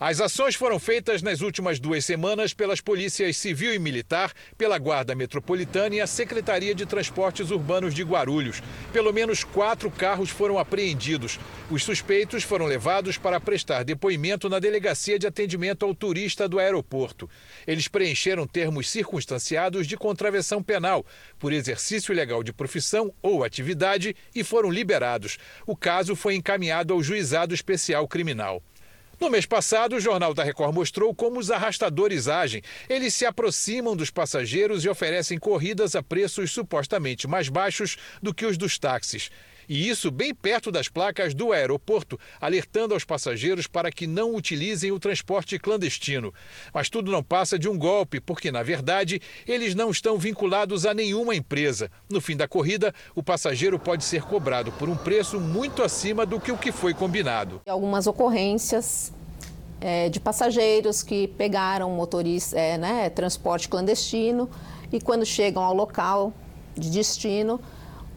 [0.01, 5.12] As ações foram feitas nas últimas duas semanas pelas polícias civil e militar, pela Guarda
[5.12, 8.62] Metropolitana e a Secretaria de Transportes Urbanos de Guarulhos.
[8.92, 11.40] Pelo menos quatro carros foram apreendidos.
[11.68, 17.28] Os suspeitos foram levados para prestar depoimento na Delegacia de Atendimento ao Turista do aeroporto.
[17.66, 21.05] Eles preencheram termos circunstanciados de contravenção penal
[21.40, 25.38] por exercício ilegal de profissão ou atividade e foram liberados.
[25.66, 28.62] O caso foi encaminhado ao Juizado Especial Criminal.
[29.21, 32.62] No mês passado, o Jornal da Record mostrou como os arrastadores agem.
[32.89, 38.47] Eles se aproximam dos passageiros e oferecem corridas a preços supostamente mais baixos do que
[38.47, 39.29] os dos táxis.
[39.69, 44.91] E isso bem perto das placas do aeroporto, alertando aos passageiros para que não utilizem
[44.91, 46.33] o transporte clandestino.
[46.73, 50.95] Mas tudo não passa de um golpe, porque, na verdade, eles não estão vinculados a
[50.95, 51.91] nenhuma empresa.
[52.11, 56.41] No fim da corrida, o passageiro pode ser cobrado por um preço muito acima do
[56.41, 57.61] que o que foi combinado.
[57.66, 59.12] Algumas ocorrências
[59.81, 64.49] é, de passageiros que pegaram motorista, é, né, transporte clandestino
[64.93, 66.33] e quando chegam ao local
[66.75, 67.61] de destino,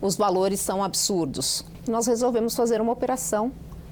[0.02, 1.64] os valores são absurdos.
[1.88, 3.52] Nós resolvemos fazer uma operação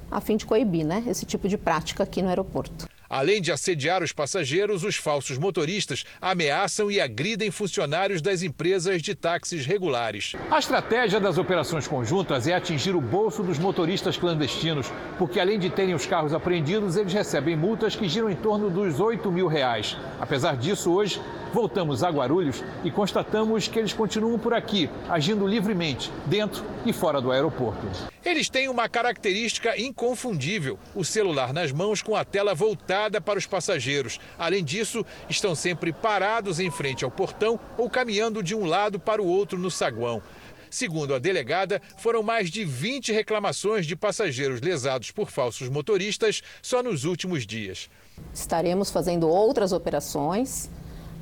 [0.10, 2.89] a fim de coibir né, esse tipo de prática aqui no aeroporto.
[3.10, 9.16] Além de assediar os passageiros, os falsos motoristas ameaçam e agridem funcionários das empresas de
[9.16, 10.34] táxis regulares.
[10.52, 15.72] A estratégia das operações conjuntas é atingir o bolso dos motoristas clandestinos, porque além de
[15.72, 19.98] terem os carros apreendidos, eles recebem multas que giram em torno dos 8 mil reais.
[20.20, 21.20] Apesar disso, hoje
[21.52, 27.20] voltamos a Guarulhos e constatamos que eles continuam por aqui, agindo livremente, dentro e fora
[27.20, 27.88] do aeroporto.
[28.24, 33.46] Eles têm uma característica inconfundível: o celular nas mãos com a tela voltada para os
[33.46, 34.20] passageiros.
[34.38, 39.22] Além disso, estão sempre parados em frente ao portão ou caminhando de um lado para
[39.22, 40.22] o outro no saguão.
[40.70, 46.84] Segundo a delegada, foram mais de 20 reclamações de passageiros lesados por falsos motoristas só
[46.84, 47.90] nos últimos dias.
[48.34, 50.70] Estaremos fazendo outras operações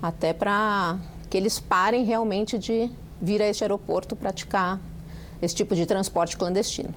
[0.01, 0.97] até para
[1.29, 2.89] que eles parem realmente de
[3.21, 4.79] vir a este aeroporto praticar
[5.41, 6.93] esse tipo de transporte clandestino.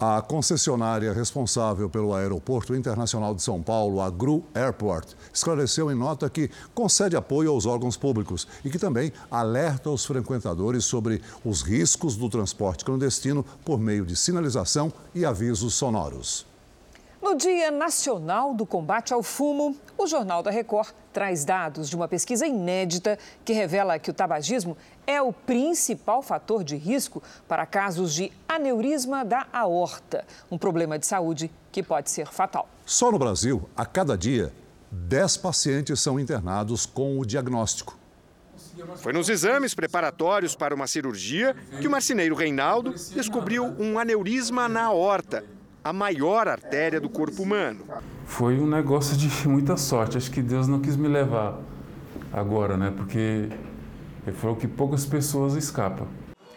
[0.00, 6.30] A concessionária responsável pelo Aeroporto Internacional de São Paulo, a GRU Airport, esclareceu em nota
[6.30, 12.14] que concede apoio aos órgãos públicos e que também alerta os frequentadores sobre os riscos
[12.14, 16.46] do transporte clandestino por meio de sinalização e avisos sonoros.
[17.20, 22.06] No Dia Nacional do Combate ao Fumo, o Jornal da Record traz dados de uma
[22.06, 28.14] pesquisa inédita que revela que o tabagismo é o principal fator de risco para casos
[28.14, 32.68] de aneurisma da aorta, um problema de saúde que pode ser fatal.
[32.86, 34.52] Só no Brasil, a cada dia,
[34.92, 37.98] 10 pacientes são internados com o diagnóstico.
[38.96, 44.84] Foi nos exames preparatórios para uma cirurgia que o marceneiro Reinaldo descobriu um aneurisma na
[44.84, 45.44] aorta,
[45.82, 47.86] a maior artéria do corpo humano.
[48.24, 50.16] Foi um negócio de muita sorte.
[50.16, 51.58] Acho que Deus não quis me levar
[52.32, 52.92] agora, né?
[52.96, 53.48] Porque
[54.26, 56.06] ele falou que poucas pessoas escapam.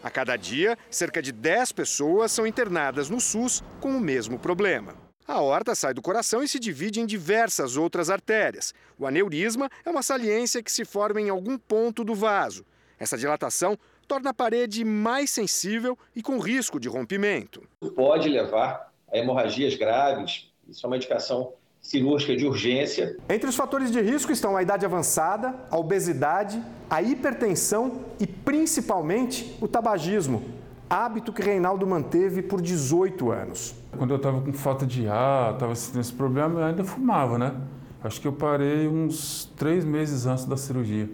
[0.03, 4.95] A cada dia, cerca de 10 pessoas são internadas no SUS com o mesmo problema.
[5.27, 8.73] A aorta sai do coração e se divide em diversas outras artérias.
[8.97, 12.65] O aneurisma é uma saliência que se forma em algum ponto do vaso.
[12.99, 17.63] Essa dilatação torna a parede mais sensível e com risco de rompimento.
[17.95, 23.17] Pode levar hemorragias graves, isso é uma indicação cirúrgica de urgência.
[23.27, 29.57] Entre os fatores de risco estão a idade avançada, a obesidade, a hipertensão e principalmente
[29.59, 30.43] o tabagismo,
[30.89, 33.73] hábito que Reinaldo manteve por 18 anos.
[33.97, 37.55] Quando eu estava com falta de ar, estava sentindo esse problema, eu ainda fumava, né?
[38.03, 41.09] Acho que eu parei uns três meses antes da cirurgia.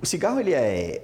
[0.00, 1.02] O cigarro, ele é,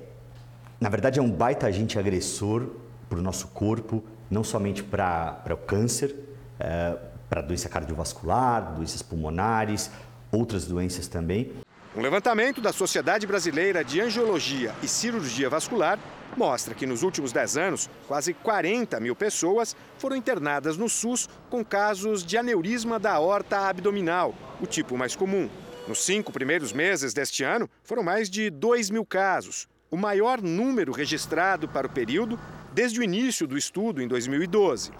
[0.81, 2.67] na verdade, é um baita agente agressor
[3.09, 4.03] para o nosso corpo,
[4.33, 6.17] não somente para o câncer,
[6.59, 6.97] é,
[7.29, 9.91] para doença cardiovascular, doenças pulmonares,
[10.33, 11.53] outras doenças também.
[11.95, 15.99] Um levantamento da Sociedade Brasileira de Angiologia e Cirurgia Vascular
[16.35, 21.63] mostra que nos últimos 10 anos, quase 40 mil pessoas foram internadas no SUS com
[21.63, 25.51] casos de aneurisma da aorta abdominal, o tipo mais comum.
[25.87, 30.91] Nos cinco primeiros meses deste ano, foram mais de 2 mil casos, o maior número
[30.91, 32.41] registrado para o período
[32.73, 34.91] desde o início do estudo em 2012.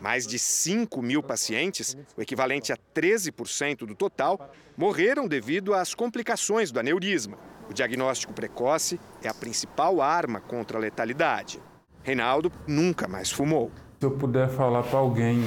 [0.00, 6.70] Mais de 5 mil pacientes, o equivalente a 13% do total, morreram devido às complicações
[6.70, 7.38] do aneurisma.
[7.68, 11.60] O diagnóstico precoce é a principal arma contra a letalidade.
[12.02, 13.70] Reinaldo nunca mais fumou.
[13.98, 15.42] Se eu puder falar para alguém,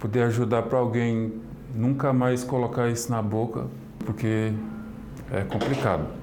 [0.00, 1.40] puder ajudar para alguém,
[1.74, 3.68] nunca mais colocar isso na boca,
[4.04, 4.52] porque
[5.30, 6.21] é complicado.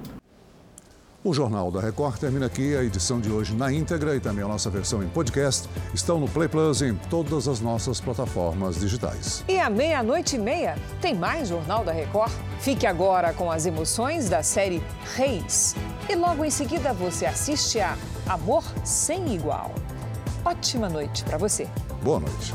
[1.22, 2.74] O Jornal da Record termina aqui.
[2.74, 6.26] A edição de hoje na íntegra e também a nossa versão em podcast estão no
[6.26, 9.44] Play Plus em todas as nossas plataformas digitais.
[9.46, 12.32] E à meia-noite e meia tem mais Jornal da Record.
[12.60, 14.82] Fique agora com as emoções da série
[15.14, 15.76] Reis.
[16.08, 19.74] E logo em seguida você assiste a Amor Sem Igual.
[20.42, 21.68] Ótima noite para você.
[22.02, 22.54] Boa noite.